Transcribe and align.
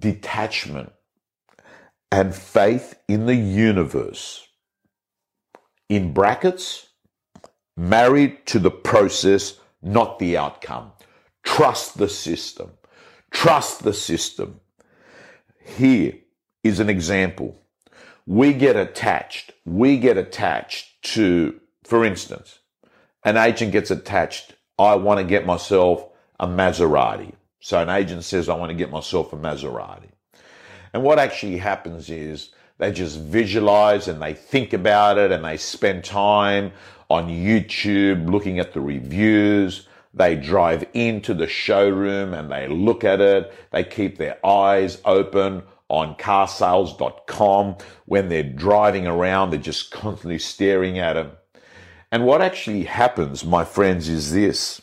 detachment 0.00 0.92
and 2.10 2.34
faith 2.34 2.98
in 3.08 3.26
the 3.26 3.34
universe. 3.34 4.46
In 5.88 6.12
brackets, 6.12 6.88
married 7.76 8.46
to 8.46 8.58
the 8.58 8.70
process, 8.70 9.58
not 9.82 10.18
the 10.18 10.36
outcome. 10.36 10.92
Trust 11.42 11.98
the 11.98 12.08
system. 12.08 12.70
Trust 13.30 13.82
the 13.82 13.92
system. 13.92 14.60
Here 15.64 16.14
is 16.62 16.80
an 16.80 16.88
example. 16.88 17.60
We 18.26 18.52
get 18.52 18.76
attached. 18.76 19.52
We 19.64 19.98
get 19.98 20.16
attached 20.16 21.02
to, 21.14 21.60
for 21.84 22.04
instance, 22.04 22.58
an 23.24 23.36
agent 23.36 23.72
gets 23.72 23.90
attached. 23.90 24.54
I 24.78 24.94
want 24.96 25.18
to 25.18 25.24
get 25.24 25.46
myself 25.46 26.06
a 26.38 26.46
Maserati. 26.46 27.34
So 27.60 27.80
an 27.80 27.88
agent 27.88 28.24
says, 28.24 28.48
I 28.48 28.54
want 28.54 28.70
to 28.70 28.76
get 28.76 28.90
myself 28.90 29.32
a 29.32 29.36
Maserati. 29.36 30.10
And 30.92 31.02
what 31.02 31.18
actually 31.18 31.58
happens 31.58 32.08
is 32.08 32.50
they 32.78 32.92
just 32.92 33.18
visualize 33.18 34.08
and 34.08 34.22
they 34.22 34.34
think 34.34 34.72
about 34.72 35.18
it 35.18 35.32
and 35.32 35.44
they 35.44 35.56
spend 35.56 36.04
time 36.04 36.72
on 37.10 37.28
YouTube 37.28 38.30
looking 38.30 38.58
at 38.58 38.72
the 38.72 38.80
reviews. 38.80 39.88
They 40.14 40.36
drive 40.36 40.84
into 40.94 41.34
the 41.34 41.46
showroom 41.46 42.32
and 42.32 42.50
they 42.50 42.68
look 42.68 43.04
at 43.04 43.20
it. 43.20 43.52
They 43.72 43.84
keep 43.84 44.18
their 44.18 44.44
eyes 44.46 45.00
open 45.04 45.64
on 45.88 46.14
carsales.com. 46.16 47.76
When 48.06 48.28
they're 48.28 48.42
driving 48.42 49.06
around, 49.06 49.50
they're 49.50 49.60
just 49.60 49.90
constantly 49.90 50.38
staring 50.38 50.98
at 50.98 51.14
them. 51.14 51.32
And 52.10 52.24
what 52.24 52.40
actually 52.40 52.84
happens, 52.84 53.44
my 53.44 53.64
friends, 53.64 54.08
is 54.08 54.32
this, 54.32 54.80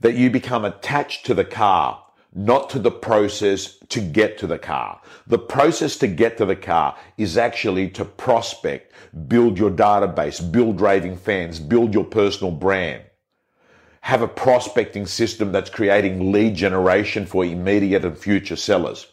that 0.00 0.14
you 0.14 0.30
become 0.30 0.64
attached 0.64 1.26
to 1.26 1.34
the 1.34 1.44
car, 1.44 2.02
not 2.34 2.70
to 2.70 2.78
the 2.78 2.90
process 2.90 3.76
to 3.88 4.00
get 4.00 4.38
to 4.38 4.46
the 4.46 4.58
car. 4.58 5.00
The 5.26 5.38
process 5.38 5.96
to 5.96 6.06
get 6.06 6.38
to 6.38 6.46
the 6.46 6.56
car 6.56 6.96
is 7.18 7.36
actually 7.36 7.90
to 7.90 8.04
prospect, 8.04 8.92
build 9.28 9.58
your 9.58 9.70
database, 9.70 10.40
build 10.50 10.80
raving 10.80 11.16
fans, 11.16 11.58
build 11.58 11.92
your 11.92 12.04
personal 12.04 12.52
brand. 12.52 13.02
Have 14.02 14.22
a 14.22 14.28
prospecting 14.28 15.06
system 15.06 15.52
that's 15.52 15.68
creating 15.68 16.32
lead 16.32 16.54
generation 16.54 17.26
for 17.26 17.44
immediate 17.44 18.04
and 18.04 18.16
future 18.16 18.56
sellers. 18.56 19.06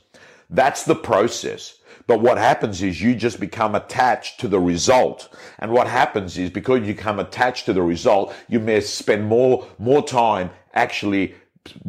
That's 0.49 0.83
the 0.83 0.95
process. 0.95 1.77
But 2.05 2.21
what 2.21 2.37
happens 2.37 2.83
is 2.83 3.01
you 3.01 3.15
just 3.15 3.39
become 3.39 3.75
attached 3.75 4.39
to 4.41 4.47
the 4.47 4.59
result. 4.59 5.33
And 5.59 5.71
what 5.71 5.87
happens 5.87 6.37
is 6.37 6.49
because 6.49 6.81
you 6.81 6.93
become 6.93 7.19
attached 7.19 7.65
to 7.65 7.73
the 7.73 7.81
result, 7.81 8.33
you 8.47 8.59
may 8.59 8.79
spend 8.81 9.25
more, 9.25 9.67
more 9.79 10.05
time 10.05 10.51
actually 10.73 11.35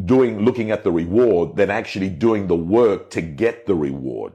doing, 0.05 0.45
looking 0.45 0.71
at 0.71 0.85
the 0.85 0.93
reward 0.93 1.57
than 1.57 1.71
actually 1.71 2.09
doing 2.09 2.47
the 2.47 2.57
work 2.57 3.11
to 3.11 3.21
get 3.21 3.67
the 3.67 3.75
reward. 3.75 4.33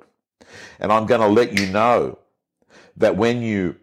And 0.79 0.91
I'm 0.91 1.05
going 1.05 1.21
to 1.21 1.27
let 1.27 1.59
you 1.59 1.67
know 1.67 2.19
that 2.97 3.17
when 3.17 3.41
you, 3.41 3.75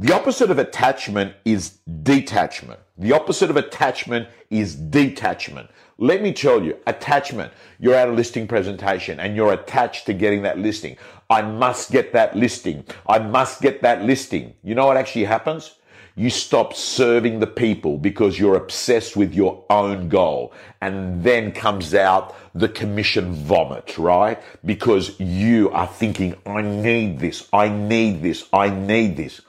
the 0.00 0.14
opposite 0.14 0.52
of 0.52 0.60
attachment 0.60 1.34
is 1.44 1.78
detachment. 2.04 2.78
The 2.98 3.12
opposite 3.12 3.50
of 3.50 3.56
attachment 3.56 4.28
is 4.48 4.76
detachment. 4.76 5.70
Let 5.98 6.22
me 6.22 6.32
tell 6.32 6.62
you, 6.62 6.76
attachment. 6.86 7.52
You're 7.80 7.96
at 7.96 8.08
a 8.08 8.12
listing 8.12 8.46
presentation 8.46 9.18
and 9.18 9.34
you're 9.34 9.52
attached 9.52 10.06
to 10.06 10.12
getting 10.12 10.42
that 10.42 10.56
listing. 10.56 10.96
I 11.28 11.42
must 11.42 11.90
get 11.90 12.12
that 12.12 12.36
listing. 12.36 12.84
I 13.08 13.18
must 13.18 13.60
get 13.60 13.82
that 13.82 14.04
listing. 14.04 14.54
You 14.62 14.76
know 14.76 14.86
what 14.86 14.96
actually 14.96 15.24
happens? 15.24 15.74
You 16.14 16.30
stop 16.30 16.74
serving 16.74 17.40
the 17.40 17.48
people 17.48 17.98
because 17.98 18.38
you're 18.38 18.56
obsessed 18.56 19.16
with 19.16 19.34
your 19.34 19.64
own 19.68 20.08
goal. 20.08 20.52
And 20.80 21.24
then 21.24 21.50
comes 21.50 21.92
out 21.92 22.36
the 22.54 22.68
commission 22.68 23.34
vomit, 23.34 23.98
right? 23.98 24.40
Because 24.64 25.18
you 25.18 25.70
are 25.70 25.88
thinking, 25.88 26.36
I 26.46 26.62
need 26.62 27.18
this. 27.18 27.48
I 27.52 27.68
need 27.68 28.22
this. 28.22 28.44
I 28.52 28.70
need 28.70 29.16
this. 29.16 29.40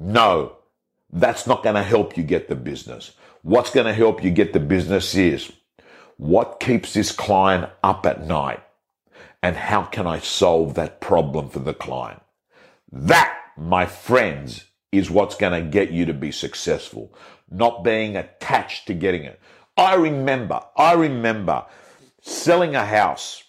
No, 0.00 0.58
that's 1.12 1.46
not 1.46 1.64
going 1.64 1.74
to 1.74 1.82
help 1.82 2.16
you 2.16 2.22
get 2.22 2.48
the 2.48 2.54
business. 2.54 3.12
What's 3.42 3.70
going 3.70 3.86
to 3.86 3.92
help 3.92 4.22
you 4.22 4.30
get 4.30 4.52
the 4.52 4.60
business 4.60 5.14
is 5.16 5.50
what 6.16 6.60
keeps 6.60 6.92
this 6.92 7.10
client 7.10 7.70
up 7.82 8.06
at 8.06 8.24
night? 8.24 8.62
And 9.42 9.56
how 9.56 9.82
can 9.82 10.06
I 10.06 10.20
solve 10.20 10.74
that 10.74 11.00
problem 11.00 11.48
for 11.48 11.60
the 11.60 11.74
client? 11.74 12.22
That, 12.92 13.36
my 13.56 13.86
friends, 13.86 14.64
is 14.92 15.10
what's 15.10 15.36
going 15.36 15.52
to 15.52 15.68
get 15.68 15.90
you 15.90 16.06
to 16.06 16.14
be 16.14 16.32
successful, 16.32 17.12
not 17.50 17.84
being 17.84 18.16
attached 18.16 18.86
to 18.86 18.94
getting 18.94 19.24
it. 19.24 19.40
I 19.76 19.94
remember, 19.94 20.62
I 20.76 20.94
remember 20.94 21.66
selling 22.20 22.74
a 22.74 22.84
house 22.84 23.44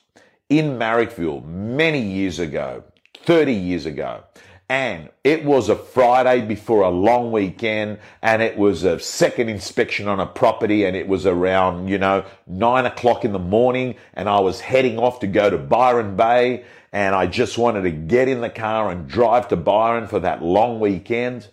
in 0.49 0.77
Marrickville 0.77 1.45
many 1.45 2.01
years 2.01 2.39
ago, 2.39 2.83
30 3.23 3.53
years 3.53 3.85
ago. 3.85 4.23
And 4.69 5.09
it 5.23 5.43
was 5.43 5.67
a 5.67 5.75
Friday 5.75 6.45
before 6.45 6.83
a 6.83 6.91
long 6.91 7.31
weekend 7.31 7.97
and 8.21 8.43
it 8.43 8.55
was 8.55 8.83
a 8.83 8.99
second 8.99 9.49
inspection 9.49 10.07
on 10.07 10.19
a 10.19 10.27
property 10.27 10.85
and 10.85 10.95
it 10.95 11.07
was 11.07 11.25
around, 11.25 11.87
you 11.87 11.97
know, 11.97 12.23
nine 12.45 12.85
o'clock 12.85 13.25
in 13.25 13.33
the 13.33 13.39
morning 13.39 13.95
and 14.13 14.29
I 14.29 14.39
was 14.41 14.59
heading 14.59 14.99
off 14.99 15.21
to 15.21 15.27
go 15.27 15.49
to 15.49 15.57
Byron 15.57 16.15
Bay 16.15 16.65
and 16.91 17.15
I 17.15 17.25
just 17.25 17.57
wanted 17.57 17.81
to 17.81 17.91
get 17.91 18.27
in 18.27 18.41
the 18.41 18.49
car 18.49 18.91
and 18.91 19.07
drive 19.07 19.47
to 19.47 19.55
Byron 19.55 20.07
for 20.07 20.19
that 20.19 20.43
long 20.43 20.79
weekend. 20.79 21.47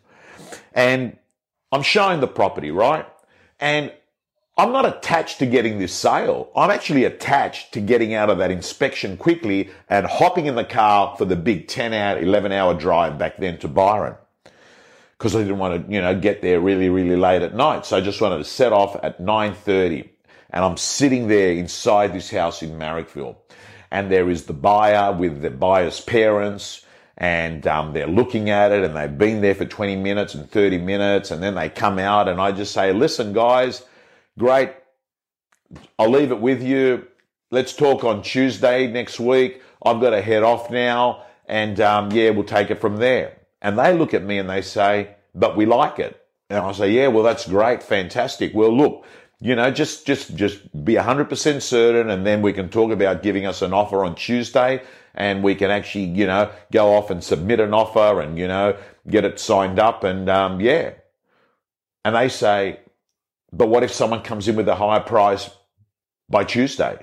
And 0.74 1.16
I'm 1.72 1.82
showing 1.82 2.20
the 2.20 2.28
property, 2.28 2.70
right? 2.70 3.06
And 3.58 3.92
I'm 4.58 4.72
not 4.72 4.86
attached 4.86 5.38
to 5.40 5.46
getting 5.46 5.78
this 5.78 5.92
sale. 5.92 6.50
I'm 6.56 6.70
actually 6.70 7.04
attached 7.04 7.72
to 7.72 7.80
getting 7.80 8.14
out 8.14 8.30
of 8.30 8.38
that 8.38 8.50
inspection 8.50 9.18
quickly 9.18 9.68
and 9.90 10.06
hopping 10.06 10.46
in 10.46 10.54
the 10.54 10.64
car 10.64 11.14
for 11.18 11.26
the 11.26 11.36
big 11.36 11.68
10 11.68 11.92
hour, 11.92 12.18
11 12.18 12.52
hour 12.52 12.72
drive 12.72 13.18
back 13.18 13.36
then 13.36 13.58
to 13.58 13.68
Byron. 13.68 14.14
Cause 15.18 15.36
I 15.36 15.40
didn't 15.40 15.58
want 15.58 15.86
to, 15.86 15.92
you 15.92 16.00
know, 16.00 16.18
get 16.18 16.40
there 16.40 16.60
really, 16.60 16.88
really 16.88 17.16
late 17.16 17.42
at 17.42 17.54
night. 17.54 17.84
So 17.84 17.98
I 17.98 18.00
just 18.00 18.20
wanted 18.20 18.38
to 18.38 18.44
set 18.44 18.72
off 18.72 18.96
at 19.02 19.20
9.30 19.20 20.08
and 20.50 20.64
I'm 20.64 20.78
sitting 20.78 21.28
there 21.28 21.52
inside 21.52 22.14
this 22.14 22.30
house 22.30 22.62
in 22.62 22.78
Marrickville 22.78 23.36
and 23.90 24.10
there 24.10 24.30
is 24.30 24.44
the 24.44 24.54
buyer 24.54 25.12
with 25.12 25.42
the 25.42 25.50
buyer's 25.50 26.00
parents 26.00 26.84
and 27.18 27.66
um, 27.66 27.92
they're 27.92 28.06
looking 28.06 28.48
at 28.48 28.72
it 28.72 28.84
and 28.84 28.96
they've 28.96 29.18
been 29.18 29.42
there 29.42 29.54
for 29.54 29.66
20 29.66 29.96
minutes 29.96 30.34
and 30.34 30.50
30 30.50 30.78
minutes 30.78 31.30
and 31.30 31.42
then 31.42 31.54
they 31.54 31.68
come 31.68 31.98
out 31.98 32.26
and 32.26 32.40
I 32.40 32.52
just 32.52 32.72
say, 32.72 32.92
listen 32.92 33.32
guys, 33.34 33.84
Great. 34.38 34.72
I'll 35.98 36.10
leave 36.10 36.30
it 36.30 36.40
with 36.40 36.62
you. 36.62 37.06
Let's 37.50 37.74
talk 37.74 38.04
on 38.04 38.22
Tuesday 38.22 38.86
next 38.86 39.18
week. 39.18 39.62
I've 39.84 40.00
got 40.00 40.10
to 40.10 40.20
head 40.20 40.42
off 40.42 40.70
now. 40.70 41.22
And 41.46 41.80
um, 41.80 42.10
yeah, 42.12 42.30
we'll 42.30 42.44
take 42.44 42.70
it 42.70 42.80
from 42.80 42.96
there. 42.96 43.38
And 43.62 43.78
they 43.78 43.96
look 43.96 44.14
at 44.14 44.24
me 44.24 44.38
and 44.38 44.50
they 44.50 44.62
say, 44.62 45.14
but 45.34 45.56
we 45.56 45.64
like 45.64 45.98
it. 45.98 46.20
And 46.50 46.58
I 46.58 46.72
say, 46.72 46.90
yeah, 46.90 47.08
well, 47.08 47.22
that's 47.22 47.48
great. 47.48 47.82
Fantastic. 47.82 48.52
Well, 48.54 48.76
look, 48.76 49.04
you 49.40 49.54
know, 49.56 49.70
just, 49.70 50.06
just, 50.06 50.36
just 50.36 50.84
be 50.84 50.94
100% 50.94 51.62
certain. 51.62 52.10
And 52.10 52.26
then 52.26 52.42
we 52.42 52.52
can 52.52 52.68
talk 52.68 52.90
about 52.90 53.22
giving 53.22 53.46
us 53.46 53.62
an 53.62 53.72
offer 53.72 54.04
on 54.04 54.14
Tuesday 54.16 54.82
and 55.14 55.42
we 55.42 55.54
can 55.54 55.70
actually, 55.70 56.04
you 56.04 56.26
know, 56.26 56.50
go 56.72 56.94
off 56.94 57.10
and 57.10 57.24
submit 57.24 57.60
an 57.60 57.72
offer 57.72 58.20
and, 58.20 58.38
you 58.38 58.48
know, 58.48 58.76
get 59.08 59.24
it 59.24 59.40
signed 59.40 59.78
up. 59.78 60.04
And, 60.04 60.28
um, 60.28 60.60
yeah. 60.60 60.92
And 62.04 62.14
they 62.14 62.28
say, 62.28 62.80
but 63.56 63.68
what 63.68 63.82
if 63.82 63.92
someone 63.92 64.22
comes 64.22 64.48
in 64.48 64.56
with 64.56 64.68
a 64.68 64.74
higher 64.74 65.00
price 65.00 65.48
by 66.28 66.44
Tuesday? 66.44 66.98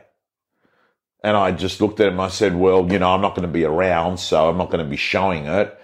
And 1.23 1.35
I 1.37 1.51
just 1.51 1.81
looked 1.81 1.99
at 1.99 2.09
him. 2.09 2.19
I 2.19 2.27
said, 2.27 2.55
well, 2.55 2.91
you 2.91 2.99
know, 2.99 3.13
I'm 3.13 3.21
not 3.21 3.33
going 3.35 3.47
to 3.47 3.53
be 3.53 3.63
around, 3.63 4.17
so 4.19 4.49
I'm 4.49 4.57
not 4.57 4.69
going 4.69 4.83
to 4.83 4.89
be 4.89 4.97
showing 4.97 5.45
it. 5.45 5.79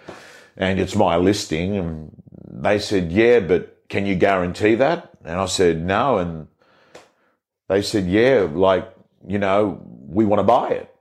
And 0.58 0.80
it's 0.80 0.96
my 0.96 1.16
listing. 1.16 1.78
And 1.78 2.12
they 2.52 2.78
said, 2.78 3.12
yeah, 3.12 3.40
but 3.40 3.88
can 3.88 4.06
you 4.06 4.16
guarantee 4.16 4.76
that? 4.76 5.10
And 5.24 5.40
I 5.40 5.46
said, 5.46 5.84
no. 5.84 6.18
And 6.18 6.48
they 7.70 7.82
said, 7.82 8.08
yeah, 8.08 8.48
like, 8.52 8.94
you 9.28 9.40
know, 9.40 9.82
we 10.08 10.26
want 10.26 10.40
to 10.40 10.44
buy 10.44 10.72
it. 10.72 10.94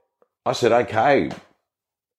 I 0.45 0.53
said, 0.53 0.71
okay. 0.71 1.29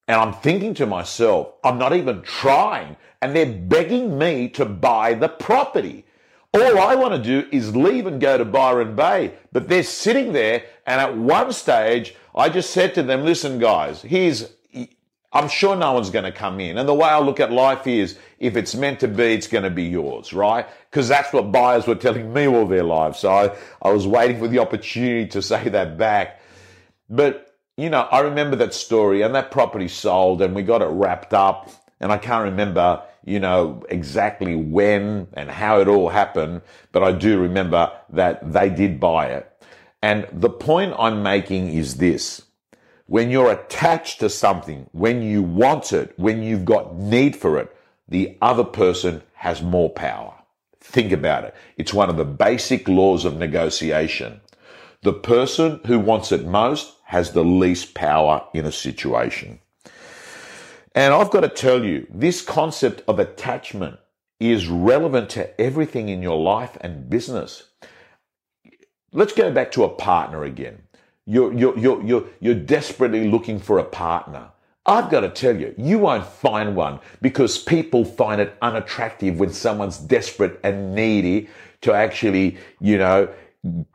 And 0.06 0.20
I'm 0.20 0.34
thinking 0.34 0.74
to 0.74 0.86
myself, 0.86 1.54
I'm 1.64 1.78
not 1.78 1.94
even 1.94 2.22
trying. 2.22 2.96
And 3.22 3.34
they're 3.34 3.46
begging 3.46 4.18
me 4.18 4.48
to 4.50 4.64
buy 4.66 5.14
the 5.14 5.28
property. 5.28 6.04
All 6.52 6.78
I 6.78 6.96
want 6.96 7.14
to 7.14 7.22
do 7.22 7.48
is 7.52 7.76
leave 7.76 8.06
and 8.06 8.20
go 8.20 8.36
to 8.36 8.44
Byron 8.44 8.96
Bay. 8.96 9.34
But 9.52 9.68
they're 9.68 9.84
sitting 9.84 10.32
there. 10.32 10.64
And 10.86 11.00
at 11.00 11.16
one 11.16 11.52
stage, 11.52 12.14
I 12.34 12.48
just 12.48 12.70
said 12.70 12.94
to 12.94 13.02
them, 13.02 13.24
listen, 13.24 13.58
guys, 13.60 14.02
here's, 14.02 14.52
I'm 15.32 15.48
sure 15.48 15.76
no 15.76 15.92
one's 15.92 16.10
going 16.10 16.24
to 16.24 16.32
come 16.32 16.58
in. 16.58 16.76
And 16.76 16.88
the 16.88 16.94
way 16.94 17.08
I 17.08 17.20
look 17.20 17.38
at 17.38 17.52
life 17.52 17.86
is 17.86 18.18
if 18.40 18.56
it's 18.56 18.74
meant 18.74 18.98
to 19.00 19.08
be, 19.08 19.34
it's 19.34 19.46
going 19.46 19.62
to 19.62 19.70
be 19.70 19.84
yours, 19.84 20.32
right? 20.32 20.66
Because 20.90 21.06
that's 21.06 21.32
what 21.32 21.52
buyers 21.52 21.86
were 21.86 21.94
telling 21.94 22.32
me 22.32 22.48
all 22.48 22.66
their 22.66 22.82
lives. 22.82 23.20
So 23.20 23.30
I, 23.30 23.56
I 23.80 23.92
was 23.92 24.08
waiting 24.08 24.40
for 24.40 24.48
the 24.48 24.58
opportunity 24.58 25.28
to 25.28 25.42
say 25.42 25.68
that 25.68 25.96
back. 25.96 26.40
But, 27.08 27.54
you 27.76 27.90
know, 27.90 28.02
I 28.10 28.20
remember 28.20 28.56
that 28.56 28.74
story 28.74 29.22
and 29.22 29.36
that 29.36 29.52
property 29.52 29.86
sold 29.86 30.42
and 30.42 30.52
we 30.52 30.62
got 30.62 30.82
it 30.82 30.86
wrapped 30.86 31.32
up. 31.32 31.70
And 32.00 32.10
I 32.10 32.18
can't 32.18 32.44
remember 32.44 33.02
you 33.24 33.40
know, 33.40 33.82
exactly 33.88 34.56
when 34.56 35.28
and 35.34 35.50
how 35.50 35.80
it 35.80 35.88
all 35.88 36.08
happened, 36.08 36.62
but 36.92 37.02
I 37.02 37.12
do 37.12 37.40
remember 37.40 37.92
that 38.10 38.52
they 38.52 38.70
did 38.70 39.00
buy 39.00 39.26
it. 39.26 39.46
And 40.02 40.26
the 40.32 40.50
point 40.50 40.94
I'm 40.98 41.22
making 41.22 41.68
is 41.68 41.96
this. 41.96 42.42
When 43.06 43.30
you're 43.30 43.50
attached 43.50 44.20
to 44.20 44.30
something, 44.30 44.88
when 44.92 45.22
you 45.22 45.42
want 45.42 45.92
it, 45.92 46.12
when 46.16 46.42
you've 46.42 46.64
got 46.64 46.96
need 46.96 47.36
for 47.36 47.58
it, 47.58 47.74
the 48.08 48.38
other 48.40 48.64
person 48.64 49.22
has 49.34 49.62
more 49.62 49.90
power. 49.90 50.34
Think 50.80 51.12
about 51.12 51.44
it. 51.44 51.54
It's 51.76 51.92
one 51.92 52.08
of 52.08 52.16
the 52.16 52.24
basic 52.24 52.88
laws 52.88 53.24
of 53.24 53.36
negotiation. 53.36 54.40
The 55.02 55.12
person 55.12 55.80
who 55.86 55.98
wants 55.98 56.32
it 56.32 56.46
most 56.46 56.94
has 57.04 57.32
the 57.32 57.44
least 57.44 57.94
power 57.94 58.44
in 58.54 58.64
a 58.64 58.72
situation. 58.72 59.60
And 60.94 61.14
I've 61.14 61.30
got 61.30 61.40
to 61.40 61.48
tell 61.48 61.84
you, 61.84 62.06
this 62.10 62.42
concept 62.42 63.02
of 63.06 63.18
attachment 63.18 63.98
is 64.40 64.68
relevant 64.68 65.30
to 65.30 65.60
everything 65.60 66.08
in 66.08 66.22
your 66.22 66.40
life 66.40 66.76
and 66.80 67.08
business. 67.08 67.64
Let's 69.12 69.32
go 69.32 69.52
back 69.52 69.70
to 69.72 69.84
a 69.84 69.88
partner 69.88 70.44
again. 70.44 70.82
You're, 71.26 71.52
you're, 71.52 71.78
you're, 71.78 72.02
you're, 72.02 72.24
you're 72.40 72.54
desperately 72.54 73.28
looking 73.28 73.60
for 73.60 73.78
a 73.78 73.84
partner. 73.84 74.50
I've 74.86 75.10
got 75.10 75.20
to 75.20 75.28
tell 75.28 75.56
you, 75.56 75.74
you 75.76 75.98
won't 75.98 76.26
find 76.26 76.74
one 76.74 77.00
because 77.20 77.58
people 77.58 78.04
find 78.04 78.40
it 78.40 78.56
unattractive 78.62 79.38
when 79.38 79.52
someone's 79.52 79.98
desperate 79.98 80.58
and 80.64 80.94
needy 80.94 81.48
to 81.82 81.92
actually, 81.92 82.56
you 82.80 82.98
know, 82.98 83.28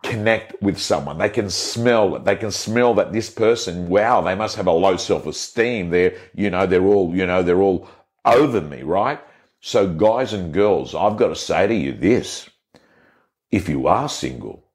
connect 0.03 0.61
with 0.61 0.77
someone. 0.77 1.17
They 1.17 1.29
can 1.29 1.49
smell 1.49 2.15
it. 2.15 2.25
They 2.25 2.35
can 2.35 2.51
smell 2.51 2.93
that 2.95 3.11
this 3.11 3.29
person, 3.29 3.89
wow, 3.89 4.21
they 4.21 4.35
must 4.35 4.55
have 4.57 4.67
a 4.67 4.71
low 4.71 4.95
self-esteem. 4.95 5.89
They're, 5.89 6.15
you 6.35 6.49
know, 6.49 6.67
they're 6.67 6.85
all, 6.85 7.15
you 7.15 7.25
know, 7.25 7.41
they're 7.41 7.61
all 7.61 7.87
over 8.25 8.61
me, 8.61 8.83
right? 8.83 9.19
So 9.61 9.87
guys 9.87 10.33
and 10.33 10.53
girls, 10.53 10.93
I've 10.93 11.17
got 11.17 11.29
to 11.29 11.35
say 11.35 11.65
to 11.65 11.73
you 11.73 11.93
this. 11.93 12.47
If 13.51 13.67
you 13.67 13.87
are 13.87 14.09
single 14.09 14.65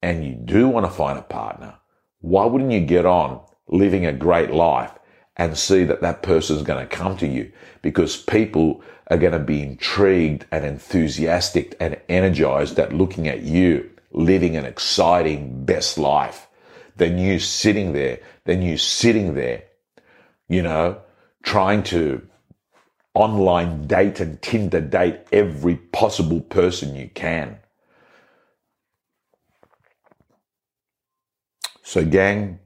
and 0.00 0.24
you 0.24 0.34
do 0.34 0.68
want 0.68 0.86
to 0.86 0.92
find 0.92 1.18
a 1.18 1.22
partner, 1.22 1.78
why 2.20 2.46
wouldn't 2.46 2.72
you 2.72 2.80
get 2.80 3.06
on 3.06 3.40
living 3.68 4.06
a 4.06 4.12
great 4.12 4.50
life 4.50 4.92
and 5.36 5.56
see 5.56 5.84
that 5.84 6.00
that 6.00 6.22
person's 6.22 6.62
going 6.62 6.80
to 6.80 6.96
come 6.96 7.16
to 7.18 7.28
you? 7.28 7.52
Because 7.82 8.16
people 8.16 8.82
are 9.08 9.18
going 9.18 9.32
to 9.32 9.38
be 9.38 9.62
intrigued 9.62 10.46
and 10.50 10.64
enthusiastic 10.64 11.76
and 11.78 12.00
energized 12.08 12.78
at 12.80 12.92
looking 12.92 13.28
at 13.28 13.42
you 13.42 13.90
living 14.12 14.56
an 14.56 14.64
exciting 14.64 15.64
best 15.64 15.98
life 15.98 16.46
than 16.96 17.18
you 17.18 17.38
sitting 17.38 17.92
there, 17.92 18.20
than 18.44 18.62
you 18.62 18.76
sitting 18.76 19.34
there, 19.34 19.64
you 20.48 20.62
know, 20.62 21.00
trying 21.42 21.82
to 21.82 22.26
online 23.14 23.86
date 23.86 24.20
and 24.20 24.40
Tinder 24.40 24.80
date 24.80 25.20
every 25.32 25.76
possible 25.76 26.40
person 26.40 26.94
you 26.94 27.10
can. 27.14 27.58
So, 31.82 32.04
gang, 32.04 32.60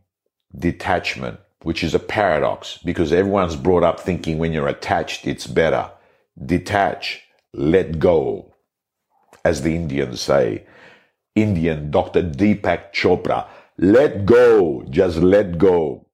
detachment, 0.56 1.40
which 1.62 1.82
is 1.82 1.94
a 1.94 1.98
paradox 1.98 2.78
because 2.84 3.12
everyone's 3.12 3.56
brought 3.56 3.82
up 3.82 3.98
thinking 3.98 4.38
when 4.38 4.52
you're 4.52 4.68
attached, 4.68 5.26
it's 5.26 5.46
better. 5.46 5.90
Detach, 6.44 7.22
let 7.52 7.98
go, 7.98 8.54
as 9.44 9.62
the 9.62 9.74
Indians 9.74 10.20
say. 10.20 10.64
Indian 11.36 11.90
Dr. 11.90 12.22
Deepak 12.22 12.92
Chopra, 12.92 13.46
let 13.78 14.24
go, 14.24 14.82
just 14.90 15.18
let 15.18 15.58
go. 15.58 16.05